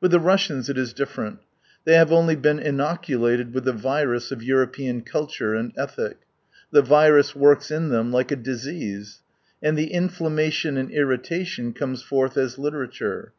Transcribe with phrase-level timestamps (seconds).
[0.00, 1.38] With the Russians it is di^erent.
[1.84, 6.18] They have only been inoculated with the virus of European culture and ethic.
[6.70, 9.22] The virus works in them like a disease.
[9.60, 13.32] And the inflammation and irritation comes forth as literature.